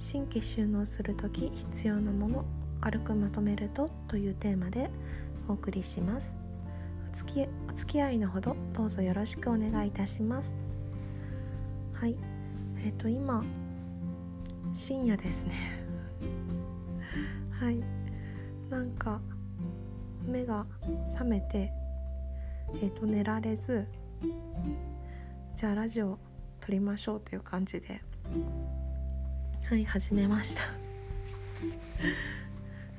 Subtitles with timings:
[0.00, 2.44] 新規収納する時必要なもの
[2.80, 4.90] 軽くまとめるとというテーマで
[5.46, 6.34] お送りします。
[7.12, 10.56] お付きお付き合いのほどどうぞよろしくお願いいたします。
[11.92, 12.16] はい。
[12.82, 13.44] えっ、ー、と今
[14.72, 15.52] 深夜ですね。
[17.50, 17.82] はい。
[18.70, 19.20] なんか
[20.26, 20.66] 目が
[21.08, 21.70] 覚めて
[22.80, 23.86] えっ、ー、と寝られず
[25.56, 26.18] じゃあラジオ
[26.60, 28.00] 撮りましょうという感じで。
[29.70, 30.62] はい始めました。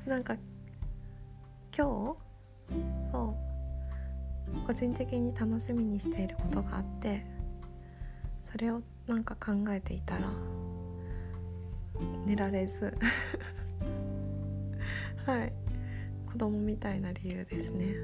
[0.09, 0.37] なんか
[1.77, 2.21] 今日
[3.11, 3.35] そ
[4.55, 7.25] う個人的に楽しみにしていることがあって
[8.45, 10.29] それをなんか考えていたら
[12.25, 12.97] 寝られず。
[15.27, 15.51] はい。
[16.31, 17.95] 子供みたいな理由ですね。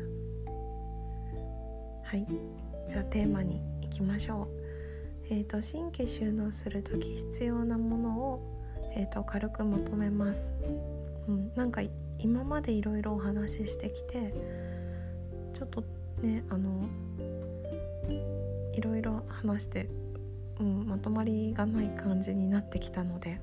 [2.03, 2.27] はい。
[2.89, 4.47] じゃあテーマにいきましょう。
[5.29, 8.56] えーと、新規収納する時必要なものを、
[8.97, 10.51] えーと、軽くまとめます、
[11.27, 11.81] うん、なんか
[12.17, 14.33] 今までいろいろお話ししてきて
[15.53, 15.83] ちょっと
[16.23, 16.89] ねあの
[18.73, 19.87] いろいろ話して、
[20.59, 23.39] うん、まとまりがない感じになってきたので、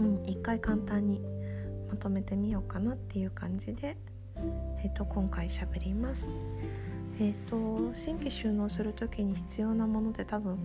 [0.00, 1.20] うん、一回簡単に
[1.90, 3.98] まとめてみようかなっていう感じで、
[4.82, 6.30] えーと、と今回しゃべります。
[7.18, 10.58] えーと、新規収納する時に必要なものって多分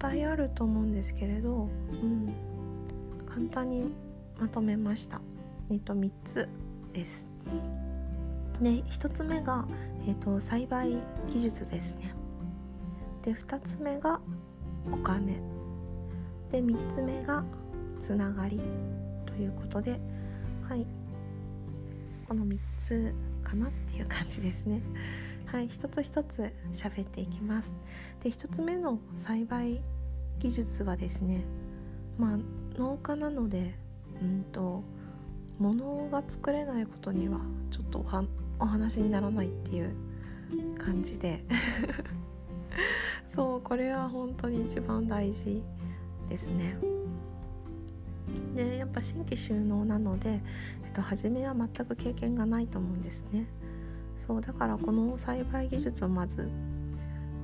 [0.00, 2.32] ぱいあると思うんですけれど、うん、
[3.28, 3.84] 簡単に
[4.40, 5.20] まとめました。
[5.70, 6.48] えーと、3つ
[6.92, 7.28] です。
[8.60, 9.66] で1つ目が、
[10.08, 10.96] えーと、栽培
[11.28, 12.14] 技術ですね。
[13.22, 14.20] で2つ目が
[14.90, 15.38] お金。
[16.50, 17.44] で3つ目が
[18.00, 18.58] つながり
[19.26, 20.00] ということで
[20.68, 20.86] はい
[22.26, 23.14] この3つ
[23.44, 24.80] かなっていう感じですね。
[25.52, 27.74] はい一つ一つ喋っていきます
[28.22, 29.82] で一つ目の栽培
[30.40, 31.44] 技術はですね
[32.18, 32.38] まあ
[32.78, 33.74] 農家なので
[34.20, 34.82] うんと
[35.58, 37.38] 物が作れないことには
[37.70, 38.04] ちょっと
[38.58, 39.94] お話にならないっていう
[40.78, 41.44] 感じで。
[43.28, 45.62] そうこれは本当に一番大事
[46.28, 46.76] ですね。
[48.56, 50.40] でやっぱ新規収納なので、
[50.84, 53.46] えっと、初めは全く経験がないと思うんですね。
[54.18, 56.48] そうだからこの栽培技術をまず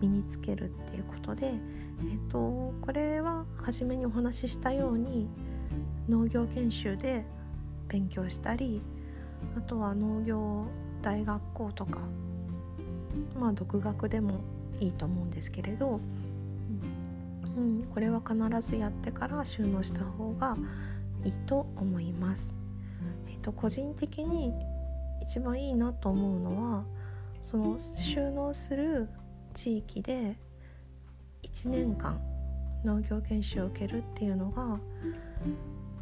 [0.00, 1.54] 身につけるっていうことで、
[2.00, 5.28] えーと、これは初めにお話ししたように
[6.08, 7.24] 農業研修で
[7.88, 8.82] 勉強したり
[9.56, 10.66] あとは農業
[11.02, 12.00] 大学校とか
[13.38, 14.40] まあ独学でも
[14.78, 16.00] いいと思うんですけれど、
[17.56, 20.56] うん、これは必ずやってから収納した方が
[21.24, 22.50] いいと思います。
[23.28, 24.52] えっ、ー、と個人的に
[25.22, 26.84] 一番いいなと思うのは
[27.42, 29.08] その収納する
[29.54, 30.36] 地域で
[31.42, 32.20] 1年間
[32.84, 34.78] 農業研修を受けるっていうのが、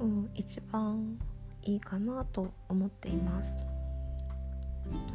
[0.01, 1.19] うん、一番
[1.63, 3.59] いいかなと思っています。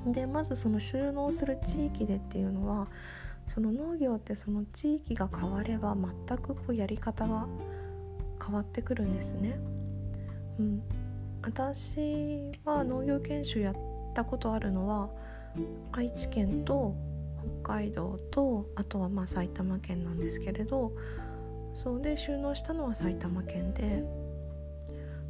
[0.07, 2.87] でまずその収納する地域でっていうのは
[3.45, 7.47] その農業ってその地域が変われば全くこうやり方が
[8.43, 9.59] 変わってくるんですね。
[10.59, 10.81] うん、
[11.43, 13.75] 私は農業研修やっ
[14.09, 15.09] ったことあるのは
[15.91, 16.95] 愛知県と
[17.63, 20.93] 北海道とあとはまあ埼玉県なんですけれど
[21.73, 24.03] そうで収納したのは埼玉県で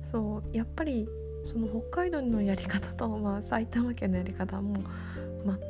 [0.03, 1.07] そうやっぱり
[1.43, 4.77] その北海道のやり方と、まあ、埼玉県のやり方はもう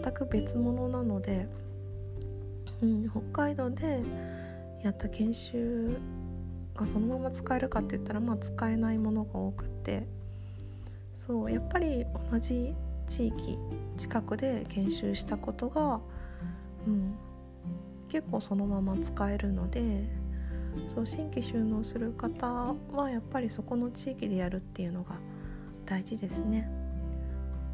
[0.01, 1.47] 全く別物なので、
[2.81, 4.01] うん、北海道で
[4.83, 5.97] やった研修
[6.75, 10.07] がそのまま使えるかって言ったらまあ使えないものが多くって
[11.13, 12.74] そうやっぱり同じ
[13.06, 13.57] 地域
[13.97, 16.00] 近くで研修したことが、
[16.88, 17.16] うん、
[18.08, 20.08] 結構そのまま使えるので
[20.94, 25.16] そう新規収納する方はやっぱりそこの地域でやるっていうのが
[25.86, 26.70] 大事ですね。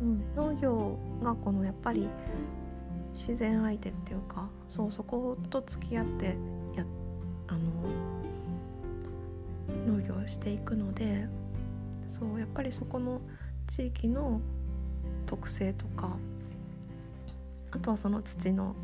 [0.02, 2.10] うん、農業がこのやっぱり
[3.14, 6.36] 自然相手っていうかそうそこと付き合って
[6.76, 6.86] や
[7.48, 7.60] あの
[9.88, 11.28] 農業していくので
[12.08, 13.22] そうやっぱりそこの
[13.68, 14.42] 地域の
[15.26, 16.18] 特性とか
[17.72, 18.76] あとはその土の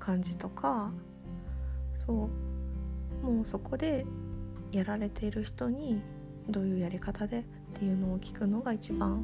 [0.00, 0.92] 感じとか
[1.94, 2.28] そ
[3.22, 4.04] うもうそこで
[4.72, 6.02] やられている人に
[6.48, 7.42] どういうやり方でっ
[7.74, 9.22] ていうのを聞くのが一番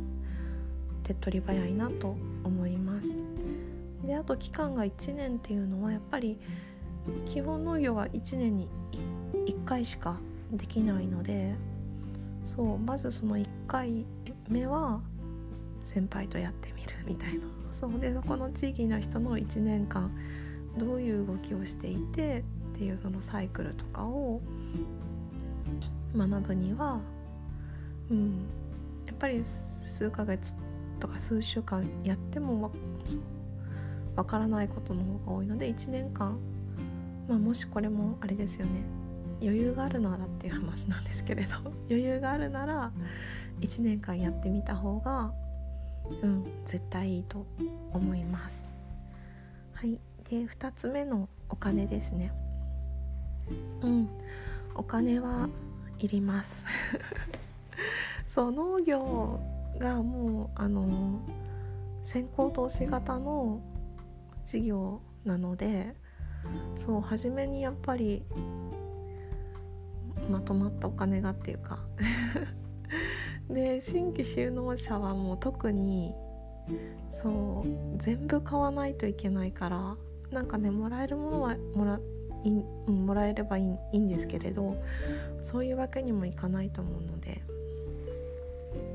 [1.02, 3.16] 手っ取り早いなと思います。
[4.04, 6.38] であと期間が1年っていうのはやっぱり
[7.24, 8.68] 基本農業は1年に
[9.46, 10.20] 1, 回しか
[10.52, 11.54] できないので
[12.44, 14.06] そうまずその1回
[14.48, 15.00] 目は
[15.82, 20.10] 先輩とやってみるみたいなそうでそこの地域の人の1年間
[20.76, 22.44] どういう動きをしていて
[22.74, 24.40] っていうそのサイクルとかを
[26.14, 27.00] 学ぶには、
[28.10, 28.46] うん、
[29.06, 30.54] やっぱり数ヶ月
[31.00, 32.72] とか数週間やっても
[34.16, 36.38] わからないことの方が多いので1年間、
[37.28, 38.82] まあ、もしこれもあれですよね。
[39.42, 41.56] 余裕があるならっていう話なんですけれど
[41.90, 42.90] 余裕があるなら
[43.60, 45.34] 1年間やってみた方が
[46.22, 47.46] うん絶対いいと
[47.92, 48.64] 思います。
[49.74, 50.00] はい。
[50.30, 52.32] で2つ目のお金ですね。
[53.82, 54.08] うん。
[54.74, 55.48] お金は
[55.98, 56.64] いります。
[58.26, 59.40] そう農業
[59.78, 61.20] がもうあの
[62.04, 63.60] 先行投資型の
[64.44, 65.94] 事業なので
[66.74, 68.24] そう初めにやっぱり
[70.30, 71.78] まとまったお金がっていうか。
[73.48, 76.16] で新規収納者はもう特に
[77.12, 79.96] そう全部買わないといけないから
[80.30, 82.00] なんかねもらえるものはもら
[82.44, 82.50] い、
[82.90, 84.76] もらえればいいいいんですけれど
[85.42, 87.40] そういうわけにもいかないと思うので、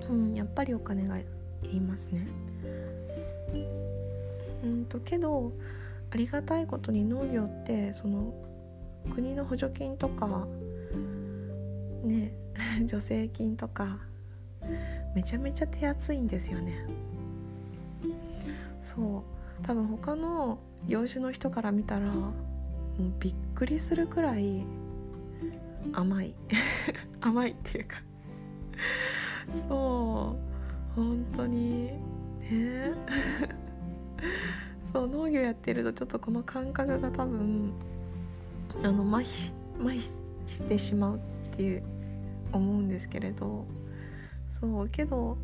[0.09, 1.25] うん、やっぱりお金がい
[1.63, 2.27] りますね。
[4.63, 5.51] うんとけど
[6.11, 8.33] ありがたいことに農業ってその
[9.13, 10.47] 国の補助金とか
[12.03, 12.33] ね
[12.87, 14.01] 助成金とか
[15.15, 16.85] めちゃめちゃ手厚いんですよね
[18.83, 22.33] そう多分他の業種の人から見たらもう
[23.19, 24.65] びっくりするくらい
[25.93, 26.33] 甘い。
[27.21, 27.97] 甘いっていうか。
[29.67, 30.35] そ
[30.95, 30.95] う。
[30.95, 31.91] 本当に。
[32.39, 32.93] ね。
[34.93, 37.71] そう農業やってるとちょっとこの感覚が多分
[38.83, 40.01] あの麻痺麻痺
[40.47, 41.19] してしまうっ
[41.51, 41.83] ていう
[42.51, 43.65] 思うんですけれど。
[44.51, 45.37] そうけど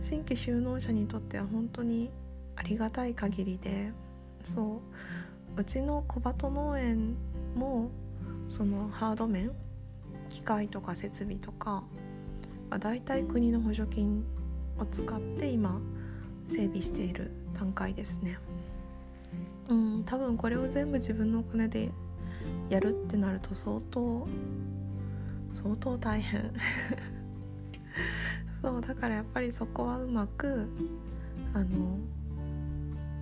[0.00, 2.10] 新規就農者にとっては本当に
[2.58, 3.92] ありがたい限りで
[4.42, 4.82] そ
[5.56, 7.16] ううちの小鳩農園
[7.54, 7.90] も
[8.48, 9.52] そのハード面
[10.28, 11.84] 機械とか設備とか、
[12.68, 14.24] まあ、大体国の補助金
[14.78, 15.80] を使って今
[16.46, 18.38] 整備している段階ですね。
[19.68, 21.90] うん多分これを全部自分のお金で
[22.70, 24.26] やるってなると相当
[25.52, 26.52] 相当大変。
[28.62, 30.68] そうだからやっぱりそこはうまく
[31.54, 31.98] あの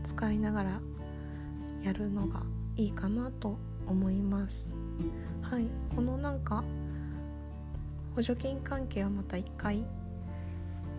[0.07, 0.81] 使いながら
[1.83, 2.43] やるのが
[2.77, 4.69] いいかなと思います。
[5.43, 5.67] はい。
[5.95, 6.65] このなんか
[8.15, 9.85] 補助金関係はまた一回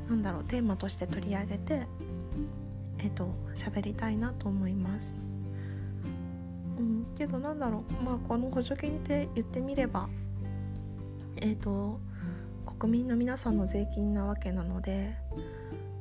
[0.09, 1.87] なんだろうテーマとして取り上げて
[2.99, 5.19] えっと喋りたいなと思います。
[6.77, 7.07] うん。
[7.15, 10.09] けどなんだろうまあこの補助金って言ってみれば
[11.37, 11.99] えっと
[12.77, 15.15] 国民の皆さんの税金なわけなので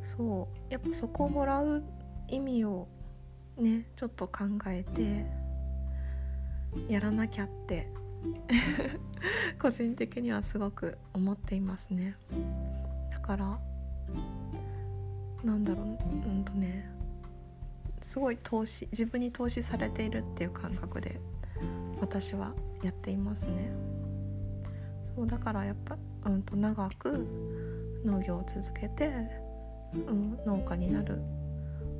[0.02, 0.72] そう。
[0.72, 1.84] やっぱそこをもらう
[2.28, 2.88] 意味を
[3.56, 5.26] ねちょっと考えて
[6.88, 7.88] やらなきゃって
[9.60, 12.16] 個人的にはすごく思っていますね。
[13.10, 13.60] だから
[15.44, 16.90] なんだろううんとね
[18.00, 21.20] すごい投資自分に投資されているっていう感覚で
[22.00, 23.70] 私はやっていますね。
[25.04, 25.96] そうだからやっぱ
[26.26, 27.26] うんと長く
[28.04, 29.10] 農業を続けて、
[29.94, 31.20] うん、農家になる。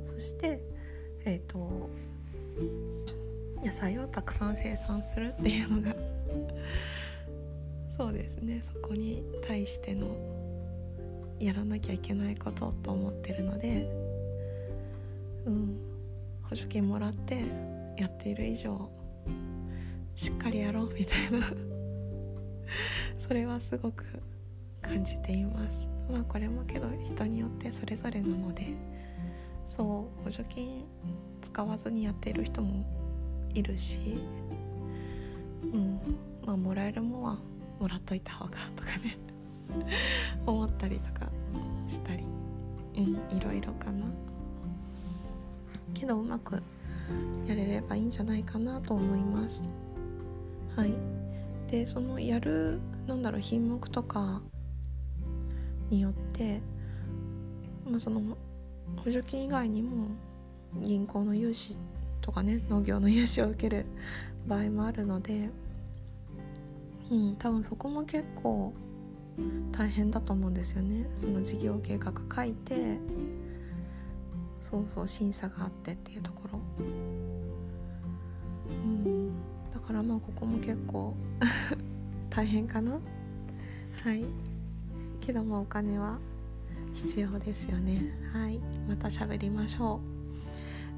[0.03, 0.61] そして
[1.25, 1.89] えっ、ー、と
[3.63, 5.95] 野菜をたくさん生産するっていうのが
[7.97, 8.63] そうですね。
[8.73, 10.07] そこに対しての
[11.39, 13.89] やらなきゃいけないことと思ってるので
[15.45, 15.77] うん。
[16.49, 17.43] 補助金もらって
[17.97, 18.89] やっている以上
[20.15, 21.45] しっかりやろうみたいな。
[23.19, 24.05] それはすごく
[24.81, 25.87] 感じています。
[26.09, 28.73] まあこれもけど人によってそれぞれなので
[29.67, 30.85] そう補助金
[31.41, 32.85] 使わずにやっている人も
[33.53, 34.19] いるし
[35.63, 35.99] うん
[36.45, 37.37] まあもらえるもんは
[37.79, 39.17] もらっといた方がとかね
[40.45, 41.29] 思ったりとか
[41.87, 42.23] したり
[42.97, 44.05] うんいろいろかな。
[45.93, 46.61] けどうまく
[47.47, 49.63] やれればいいんじゃないかなと思います。
[50.75, 50.93] はい。
[51.69, 54.41] でそのやるなんだろう品目とか
[55.89, 56.61] によって、
[57.89, 58.37] まあ、その
[58.95, 60.07] 補助金以外にも
[60.81, 61.75] 銀行の融資
[62.21, 63.85] とかね農業の融資を受ける
[64.47, 65.49] 場合もあるので
[67.11, 68.73] うん多分そこも結構
[69.71, 71.07] 大変だと思うんですよね。
[71.15, 72.97] その事業計画書いて
[74.61, 76.59] そうそう審査があってっていうところ。
[78.69, 79.31] うん
[79.71, 81.13] だからまあここも結構
[82.29, 82.99] 大変かな。
[84.03, 84.25] はい。
[85.21, 86.19] けどもお金は
[86.97, 88.01] 必要ですよね。
[88.33, 88.59] はい。
[88.87, 89.99] また喋りましょ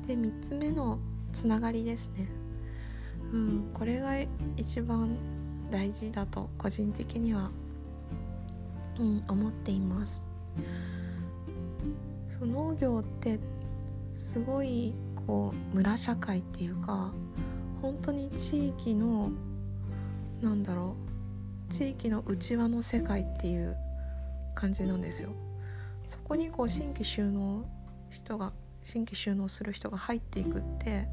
[0.05, 0.07] う。
[0.07, 0.97] で3つ目の
[1.33, 2.27] つながりですね。
[3.33, 4.13] うんこれが
[4.55, 5.17] 一番
[5.69, 7.51] 大事だと個人的には、
[8.97, 10.23] うん、思っています。
[12.29, 13.39] その農業って
[14.15, 14.93] すごい
[15.27, 17.11] こう村社会っていうか
[17.81, 19.31] 本当に地域の
[20.41, 20.95] なんだろ
[21.69, 23.75] う地域の内輪の世界っていう
[24.55, 25.29] 感じなんですよ。
[26.09, 27.65] そこにこう新規収納
[28.09, 28.51] 人が
[28.83, 31.07] 新規収納する人が入っていくって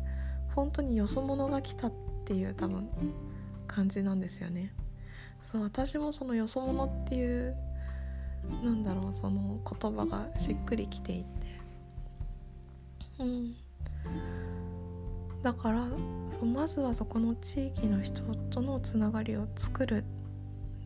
[0.54, 1.92] 本当によそ者が来たっ
[2.24, 2.88] ていう多分
[3.66, 4.72] 感じなんですよね。
[5.44, 7.56] そう私もそのよそ者っていう
[8.64, 11.26] なんだろうその言葉がしっくりきていて。
[13.18, 13.54] うん。
[15.42, 15.86] だから
[16.30, 20.04] そうまずはそこの地域の人とのつながりを作る。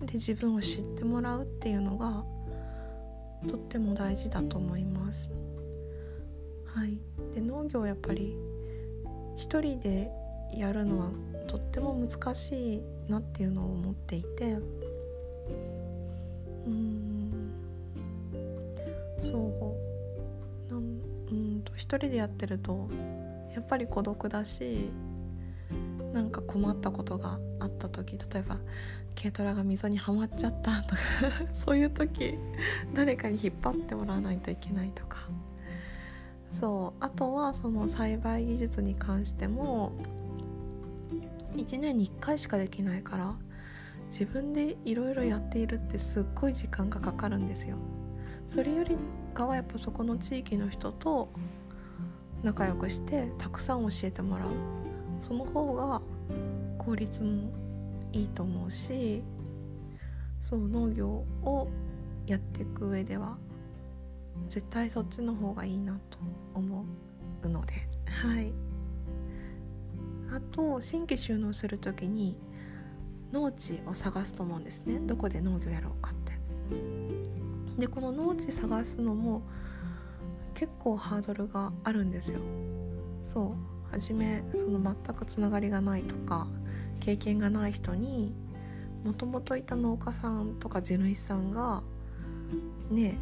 [0.01, 2.25] で自分を知ってもらうっていうのが
[3.49, 5.31] とっても大事だと思います。
[6.65, 6.99] はい、
[7.35, 8.37] で農業やっぱり
[9.37, 10.11] 一人で
[10.55, 11.11] やるのは
[11.47, 14.59] とっても難しいなっていうのを思っていて。
[16.67, 17.51] うん。
[19.23, 19.77] そ
[20.69, 20.73] う。
[20.73, 22.89] なんうんと一人でやってると
[23.55, 24.89] やっぱり孤独だし
[26.13, 28.59] なんか困ったことがあった時例えば
[29.21, 31.03] 軽トラが溝にはまっちゃったとか
[31.53, 32.39] そういう時
[32.95, 35.29] 誰かに引っ張ってもらわないといけないとか
[36.59, 39.93] そうあとはその栽培技術に関しても
[41.55, 43.35] 1年に1回しかできないから
[44.11, 47.77] 自分でいろいろやっているってすっごい時間がかかるんですよ。
[48.47, 48.97] それより
[49.33, 51.31] かはやっぱそこの地域の人と
[52.43, 54.49] 仲良くしてたくさん教えてもらう
[55.21, 56.03] その方が
[56.79, 57.60] 効率も
[58.13, 59.23] いいと思うし
[60.41, 61.69] そう農業を
[62.27, 63.37] やっていく上では
[64.49, 66.19] 絶対そっちの方がいいなと
[66.55, 66.85] 思
[67.43, 67.73] うので。
[68.07, 68.53] はい。
[70.33, 72.37] あと新規収納する時に
[73.33, 74.99] 農地を探すと思うんですね。
[75.01, 76.33] どこで農業やろうかって。
[77.79, 79.43] でこの農地探すのも
[80.55, 82.41] 結構ハードルがあるんですよ。
[83.25, 83.53] そう。
[83.91, 86.47] 初めその全くつながりがないとか
[87.01, 88.35] 経験がない人に
[89.05, 91.83] もともといた農家さんとか地主さんが
[92.91, 93.17] ね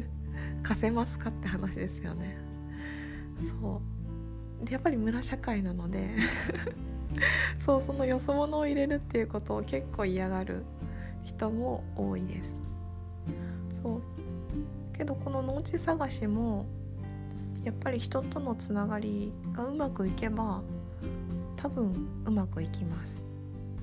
[0.62, 2.36] 貸せますかって話ですよね。
[3.60, 3.80] そ
[4.62, 4.64] う。
[4.64, 6.10] でやっぱり村社会なので
[7.56, 10.64] そうそのよそ者を入れるっていうことを結構嫌がる
[11.22, 12.56] 人も多いです。
[13.72, 14.02] そう。
[14.96, 16.66] けどこの農地探しも
[17.62, 20.62] やっぱり人とのつながりがうまくいけば
[21.64, 23.24] 多分うまくいきます。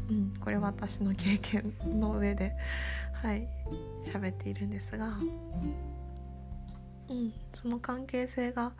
[0.07, 2.55] うん、これ私の経験の上で
[3.11, 3.47] はい
[4.03, 5.07] 喋っているんですが、
[7.09, 8.73] うん、その関係性が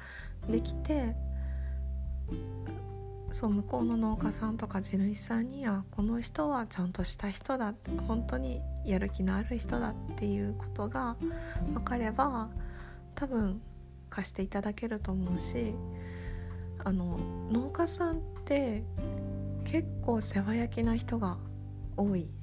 [0.48, 1.16] できて
[3.32, 11.16] そう向こうの農家さんとか地主さんにはこの人はちゃんとした人だって本当にやる気のある人だっていうことが
[11.74, 12.50] 分かれば
[13.16, 13.62] 多分
[14.12, 15.74] 貸していただけると思うし
[16.84, 17.20] あの
[17.52, 18.84] 農家さんって
[19.64, 21.38] 結構世話焼きな人が
[21.96, 22.34] 多い。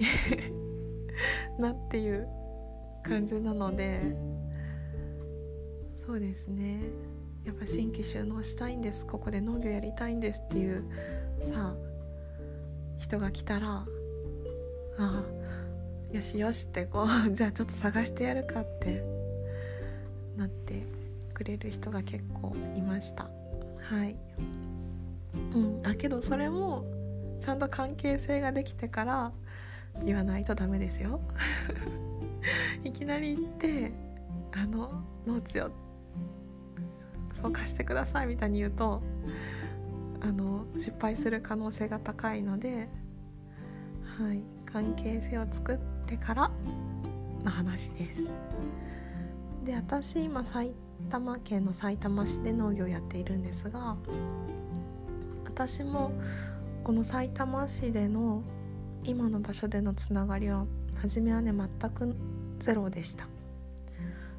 [1.59, 2.27] なっていう
[3.03, 4.01] 感じなので
[5.99, 6.81] そうですね。
[7.45, 9.05] やっぱ新規収納したいんです。
[9.05, 10.85] ここで農業やりたいんですっていう
[11.53, 11.75] さ
[12.99, 13.87] 人が来たらあ
[14.99, 15.25] あ
[16.15, 19.03] よしよしってこう じゃあちょっと探してやるかって
[20.37, 20.85] なって
[21.35, 23.29] くれる人が結構いました。
[23.79, 24.17] はい。
[25.55, 25.83] うん。
[25.85, 26.85] あけどそれも
[27.41, 29.33] ちゃんと関係性ができてから
[30.05, 31.21] 言わないとダメですよ。
[32.85, 33.93] いきなり行って
[34.53, 35.71] あの農地を
[37.41, 39.03] そう貸してくださいみたいに言うと
[40.21, 42.89] あの失敗する可能性が高いので、
[44.19, 46.51] はい、関係性を作ってから
[47.45, 48.31] の話です。
[49.65, 50.75] で私今埼
[51.11, 53.97] 玉県のさいたま市で農業をやっているんですが
[55.59, 56.13] 私も
[56.85, 58.45] このさいたま市での
[59.03, 62.15] 今の場所でのつながりは初めはね全く
[62.61, 63.27] ゼロでした。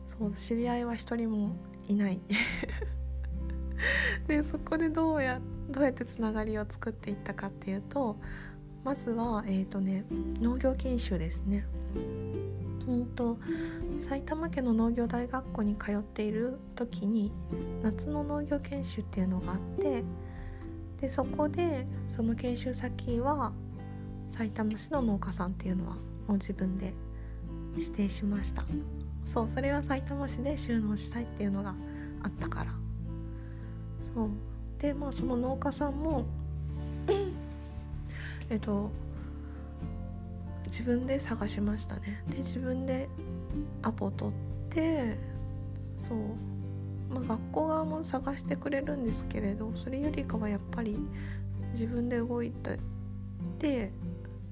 [0.06, 1.58] そう知り合いは一人も
[1.90, 2.22] いない。
[4.28, 8.16] でそこでどうやどうやってつながりを作っていったかっていうと
[8.86, 10.06] まずはえっ、ー、とね
[10.40, 11.66] 農業研修ですね。
[12.88, 13.38] うんと
[14.08, 17.34] 埼玉県の農業大学校に通っている時に
[17.84, 20.06] 夏の農業研修っていうのがあって
[21.02, 23.54] でそこでその研修先は
[24.30, 26.94] 埼玉市の農家さんっていうのはもう自分で
[27.78, 28.64] 指定しました。
[29.26, 31.76] そうそれは埼玉市で収納したいっていうのが
[32.24, 32.72] あったから。
[34.14, 34.30] そう。
[34.80, 36.26] でまあその農家さんも
[38.50, 38.92] えっと
[40.66, 42.24] 自分で探しましたね。
[42.30, 43.10] で自分で
[43.82, 44.36] アポ取っ
[44.70, 45.18] て
[46.02, 46.49] そう。
[47.10, 50.98] まあ学校側も探してくれるんですけれどそれよりかはやっぱり
[51.72, 52.52] 自分で動い
[53.60, 53.92] て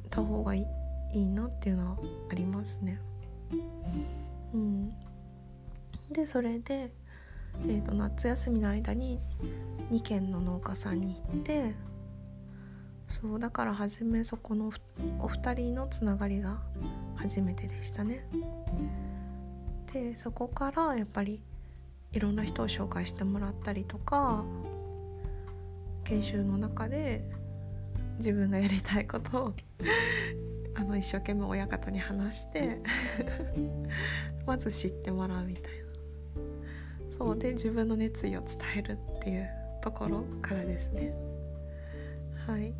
[0.10, 0.68] た方がい
[1.14, 1.98] いなっていうのは
[2.32, 3.00] ありますね。
[4.54, 4.94] うん、
[6.12, 6.90] でそれで、
[7.66, 9.20] えーと、夏休みの間に
[9.92, 11.76] 2軒の農家さんに行って
[13.08, 14.72] そうだから初めそこの
[15.20, 16.62] お二人のつながりが
[17.16, 18.28] 初めてでしたね。
[19.94, 21.42] でそこからやっぱり
[22.14, 24.44] いろんな人を紹介してもらったりとか
[26.04, 27.24] 研修の中で
[28.18, 29.54] 自分がやりたいことを
[30.76, 32.82] あの一生懸命親方に話して
[34.46, 35.88] まず知ってもらうみたいな。
[37.18, 39.50] そうで自分の熱意を伝えるっていう
[39.82, 41.16] ところからですね。
[42.46, 42.74] はい。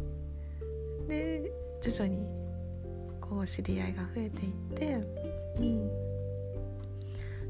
[1.08, 2.30] で徐々に
[3.20, 4.94] こう知り合いが増えていって
[5.58, 6.07] うん。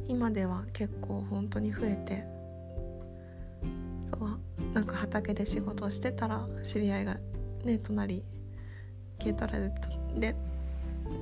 [0.08, 2.26] 今では結構本当に増えて
[4.10, 7.18] そうなんか畑で仕事をしてたら知り合いが
[7.64, 8.24] ね隣
[9.20, 9.54] 軽トラ
[10.18, 10.36] で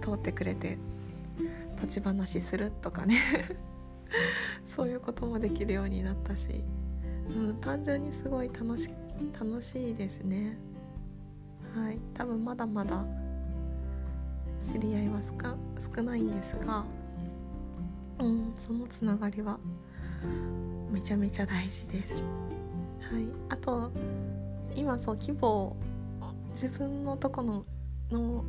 [0.01, 0.77] 通ってくれて
[1.81, 3.19] 立ち話するとかね
[4.65, 6.63] そういうこともできるようになったし、
[7.35, 8.89] うん、単純にすごい楽し
[9.39, 10.57] 楽しいですね。
[11.73, 13.05] はい多分まだまだ
[14.61, 16.85] 知り合いは少ないんですが、
[18.19, 19.59] うん、そのつながりは
[20.91, 22.23] めちゃめちゃ大事です。
[23.11, 23.91] はい、あと
[24.75, 25.75] 今そう規模
[26.51, 27.65] 自分のとこの
[28.11, 28.43] の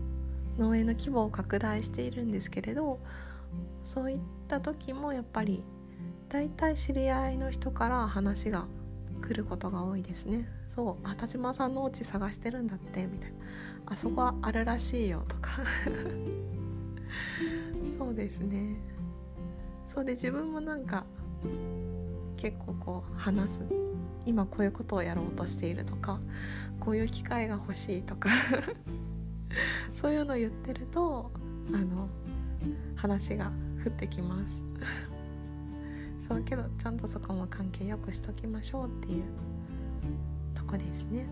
[0.58, 2.98] 農園の規模を拡大しているんですけれど
[3.84, 5.64] そういった時もやっぱり
[6.28, 8.66] 大体知り合いの人から話が
[9.22, 10.48] 来ることが多いですね。
[10.74, 13.36] そうあ田島さんのお家探してるんだってみたいな
[13.86, 15.52] あそこはあるらしいよとか
[17.98, 18.76] そうですね
[19.96, 21.06] そうで自分もなんか
[22.36, 23.60] 結構こう話す。
[24.26, 26.20] 今こういうことをやろうとしているとか
[26.80, 28.28] こういう機会が欲しいとか
[29.98, 31.30] そういうのを言ってると
[31.72, 32.08] あの
[32.96, 33.50] 話が
[33.86, 34.62] 降ってきます。
[36.28, 39.24] そうけどちゃんとそこも関係よくしときましょうっていう
[40.52, 41.24] とこですね。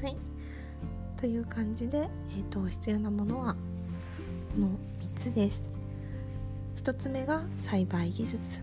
[0.00, 0.16] はい。
[1.18, 3.54] という感じで、えーと、必要なものは
[4.54, 5.73] この3つです。
[6.84, 8.62] 1つ目が栽培技術。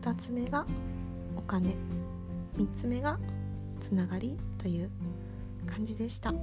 [0.00, 0.64] 2つ目が
[1.36, 1.76] お金。
[2.56, 3.18] 3つ目が
[3.80, 4.90] つながりという
[5.66, 6.30] 感じでした。
[6.30, 6.36] は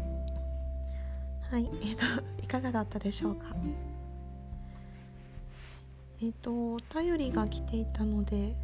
[1.58, 1.68] い。
[1.82, 2.04] えーと
[2.44, 3.56] いかがだったでしょうか？
[6.22, 8.56] えっ、ー、とお便りが来ていたので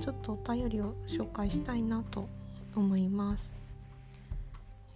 [0.00, 2.30] ちょっとお便りを紹介したいなと
[2.74, 3.54] 思います。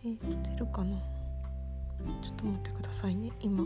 [0.07, 0.97] えっ、ー、と出るかな？
[2.23, 3.31] ちょっと待ってくださいね。
[3.41, 3.63] 今。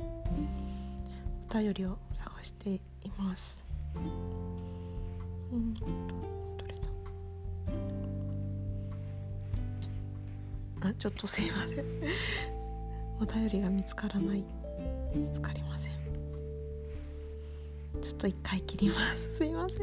[1.53, 2.81] 便りを探してい
[3.19, 3.63] ます。
[3.97, 5.87] うんど
[6.67, 6.75] れ
[10.83, 10.89] だ？
[10.89, 11.85] あちょっとすいません。
[13.21, 14.45] お便りが見つからない。
[15.15, 15.93] 見つかりません。
[18.01, 19.33] ちょっと一回切ります。
[19.33, 19.75] すいませ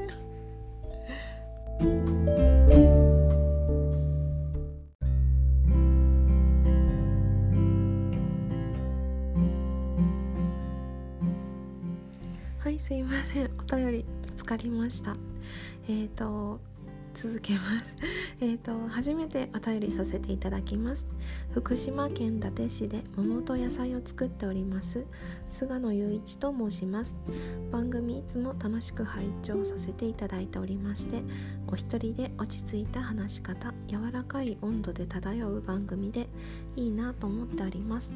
[1.85, 2.56] ん。
[14.57, 15.15] かりました。
[15.87, 16.59] えっ、ー、と
[17.13, 17.93] 続けます。
[18.41, 21.05] えっと初めてお便りさせていただきます。
[21.51, 25.05] 福島県伊達市で桃と野菜を作っております。
[25.47, 27.15] 菅野雄一と申します。
[27.71, 31.23] 番組いつも楽しく拝聴させていただいておりまして
[31.67, 36.27] お一人で落ち着いた話し方柔らかい温度で漂う番組で
[36.75, 38.11] いいなと思っております。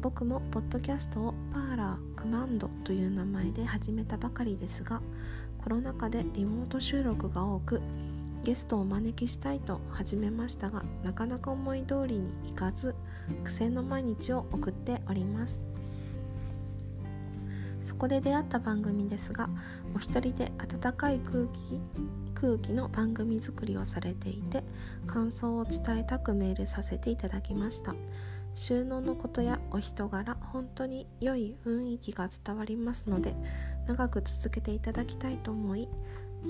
[0.00, 5.00] 僕もポッドキャストをパーラークマンドという名前で始めたばかりですが
[5.62, 7.80] コロナ禍でリモート収録が多く
[8.42, 12.96] ゲストをお招きしたいと始めましたがなかなか思い通りにいかず
[13.44, 15.60] 苦戦の毎日を送っております。
[17.84, 19.48] そこで出会った番組ですが
[19.94, 21.80] お一人で温かい空気
[22.34, 24.64] 空気の番組作りをされていて
[25.06, 27.94] 感想を伝えたくメールさせていただきました。
[28.54, 33.34] 収納のことやお人柄本当に良い雰囲気が伝わりますので
[33.86, 35.88] 長く続けていただきたいと思い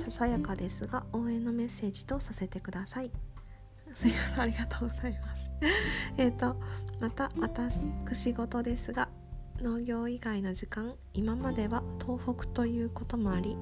[0.05, 3.11] ささやかですが応援のメッセージとさせてください。
[3.95, 5.51] すいませんありがとうございます。
[6.17, 6.57] えっと
[6.99, 9.09] また私事ですが
[9.61, 13.57] 農業以外の時間今までは東北ということもあり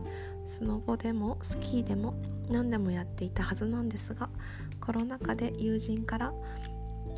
[0.46, 2.14] スノボでもスキーでも
[2.48, 4.30] 何でもやっていたはずなんですが
[4.80, 6.32] コロナ禍で友人から「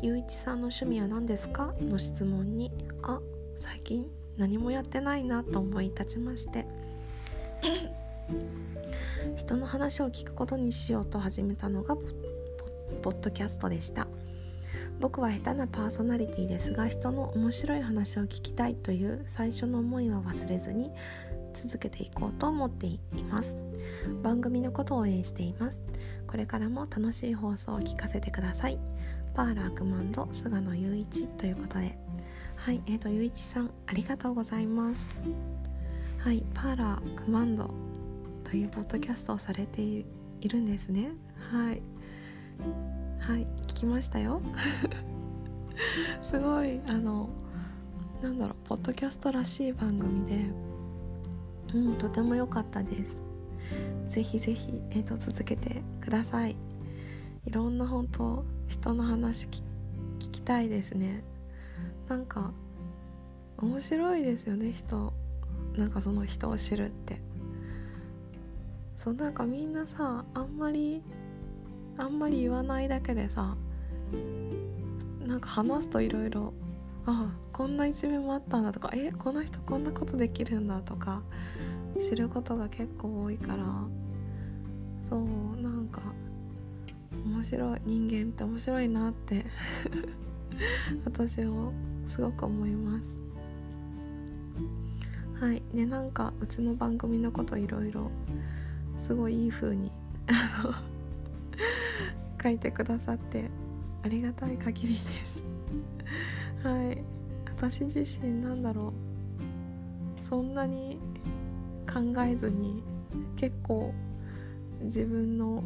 [0.03, 2.71] ゆういちさんの趣味は何ですか?」の質問に
[3.03, 3.21] 「あ
[3.57, 6.67] 最近何もやってないな」と思い立ちまして。
[9.37, 11.95] 人の話を聞くことにしようと始めたのが
[13.01, 14.07] ポッドキャストでした。
[14.99, 20.91] 僕は下手なパーソナリティですが人の面白い話を聞きたいという最初の思いは忘れずに
[21.53, 23.55] 続けていこうと思っています。
[24.21, 25.81] 番組のことを応援しています。
[26.27, 28.77] これからも楽しい放送を聞かせてください。
[29.33, 31.97] パーラークマンド菅野雄一ということで。
[32.55, 35.09] はいえーと雄一さんありがとうございます。
[36.19, 37.69] はいパーラークマンド
[38.43, 40.05] というポッドキャストをされてい
[40.47, 41.11] るんですね。
[41.51, 41.81] はい。
[43.19, 44.41] はい聞きましたよ。
[46.21, 47.29] すごいあの
[48.21, 50.45] なんだろうポッドキャストらしい番組で。
[51.73, 53.17] うんとても良かったです。
[54.07, 56.55] ぜひぜひ、えーと、続けてください。
[57.45, 59.61] いろんな本当人の話聞
[60.31, 61.23] きたいですね。
[62.09, 62.51] なんか
[63.59, 65.13] 面白いですよね人。
[65.77, 67.21] なんかその人を知るって。
[68.97, 71.03] そうなんかみんなさあんまり
[71.99, 73.55] あんまり言わないだけでさ
[75.23, 76.53] なんか話すといろいろ
[77.05, 81.21] ああこんな一面もあったんだとかえこの人こんなことできるんだとか
[81.99, 83.65] 知ることが結構多いから。
[85.07, 86.01] そうなんか
[87.25, 89.45] 面白い人間って面白いなって
[91.05, 91.71] 私も
[92.07, 93.17] すごく思います。
[95.39, 95.61] はい。
[95.73, 98.09] でなんかうちの番組のこといろいろ
[98.99, 99.91] すごいいい風に
[102.41, 103.49] 書いてくださって
[104.03, 105.43] ありがたい限りです。
[106.63, 107.03] はい。
[107.45, 108.93] 私自身なんだろう。
[110.25, 110.97] そんなに
[111.91, 112.81] 考えずに
[113.35, 113.93] 結構
[114.81, 115.63] 自分の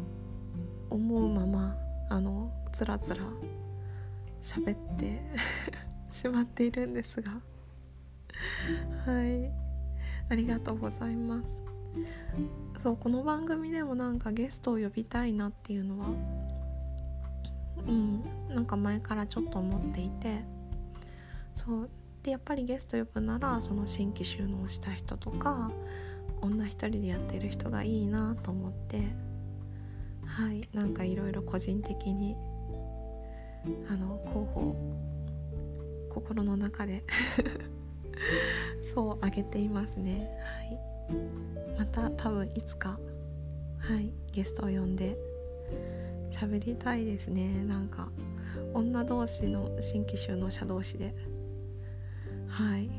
[0.90, 1.76] 思うまま
[2.08, 3.16] あのつらつら
[4.42, 5.20] 喋って
[6.10, 7.40] しまっているんですが
[9.04, 9.68] はい。
[10.30, 11.58] ありがとうございます。
[12.78, 16.06] そうこの番組でもなんかゲストを呼びたいなっていうのは
[17.88, 20.44] うんなんか前からちょっと思っていて
[21.54, 21.90] そう
[22.22, 25.72] でやっぱりゲスト呼ぶならその新規収納した人とか
[26.40, 29.00] 女一人でやってる人がいいなと思って
[30.28, 32.36] はいなんかいろいろ個人的に
[33.90, 34.76] あの候補
[36.10, 37.02] 心の中で
[38.82, 40.28] そうあげていますね。
[40.42, 41.78] はい。
[41.78, 42.98] また多分いつか
[43.78, 45.16] はいゲストを呼んで
[46.30, 47.64] 喋りたいですね。
[47.64, 48.08] なんか
[48.74, 51.14] 女同士の新規収納者同士で。
[52.48, 52.90] はい。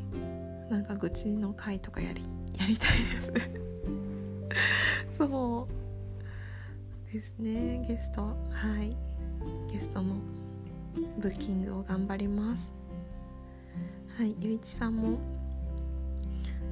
[0.69, 2.21] なんか愚痴の会とかやり
[2.57, 3.33] やりたいです。
[5.17, 5.78] そう。
[7.11, 7.83] ですね。
[7.87, 8.21] ゲスト。
[8.21, 8.35] は
[8.83, 8.95] い。
[9.71, 10.15] ゲストの
[11.17, 12.71] ブッキングを頑張ります。
[14.15, 14.35] はい。
[14.39, 15.19] ゆいちさんも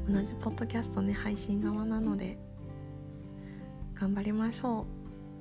[0.08, 2.38] 同じポッドキャストね配信側なので
[3.96, 4.86] 頑張りましょ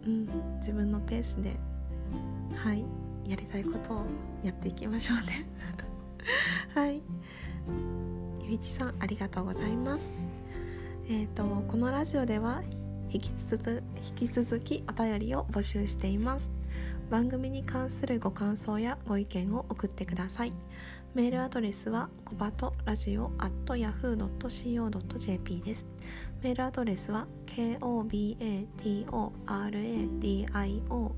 [0.07, 0.09] う。
[0.09, 0.29] うん。
[0.61, 1.53] 自分のペースで
[2.55, 2.83] はい。
[3.29, 4.07] やりたいことを
[4.43, 5.47] やっていきましょうね。
[6.75, 7.03] はい。
[8.45, 10.11] ゆいちさんありがとうございます。
[11.09, 12.63] えーと、このラジオでは
[13.11, 13.83] 引き続
[14.19, 16.51] 引き続きお便りを募集しています。
[17.11, 20.53] 番組に関するご感想やご意見を送ってください。
[21.15, 25.87] メールアドレスはコバトラジオ at yahoo.co.jp です。
[26.43, 29.31] メールアドレスは kobatoradio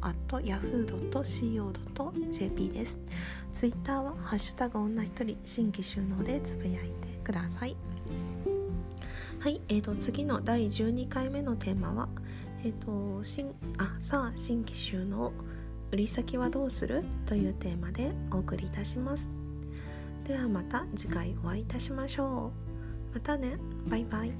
[0.00, 3.00] at yahoo.co.jp です。
[3.52, 7.76] ツイッターはハッシュタグ女一人新規収納でつぶやいてください。
[9.40, 12.08] はい、えーと、次の第12回目のテーマは、
[12.64, 15.32] えーと、新あさあ新規収納
[15.92, 19.28] 売り先はどうするというテーマでお送りいたします。
[20.24, 22.50] ではまた次回お会いいたしましょ
[23.12, 23.14] う。
[23.14, 24.32] またねバイバイ。